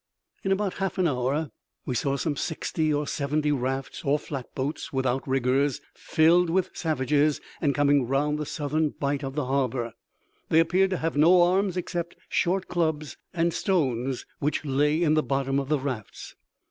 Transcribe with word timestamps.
In 0.43 0.51
about 0.51 0.73
half 0.79 0.97
an 0.97 1.07
hour 1.07 1.51
we 1.85 1.93
saw 1.93 2.17
some 2.17 2.35
sixty 2.35 2.91
or 2.91 3.05
seventy 3.05 3.51
rafts, 3.51 4.03
or 4.03 4.17
flatboats, 4.17 4.91
without 4.91 5.27
riggers, 5.27 5.79
filled 5.93 6.49
with 6.49 6.71
savages, 6.73 7.39
and 7.61 7.75
coming 7.75 8.07
round 8.07 8.39
the 8.39 8.47
southern 8.47 8.89
bight 8.89 9.23
of 9.23 9.35
the 9.35 9.45
harbor. 9.45 9.93
They 10.49 10.59
appeared 10.59 10.89
to 10.89 10.97
have 10.97 11.15
no 11.15 11.43
arms 11.43 11.77
except 11.77 12.15
short 12.29 12.67
clubs, 12.67 13.17
and 13.31 13.53
stones 13.53 14.25
which 14.39 14.65
lay 14.65 15.03
in 15.03 15.13
the 15.13 15.21
bottom 15.21 15.59
of 15.59 15.69
the 15.69 15.77
rafts. 15.77 16.33